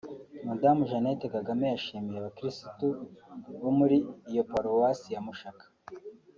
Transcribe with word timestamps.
Madamu 0.47 0.81
Jeannette 0.89 1.25
Kagame 1.35 1.63
yashimiye 1.67 2.17
abakirisitu 2.19 2.85
bo 3.61 3.71
muri 3.79 3.97
iyo 4.29 4.41
Paruwasi 4.49 5.07
ya 5.13 5.21
Mushaka 5.25 5.65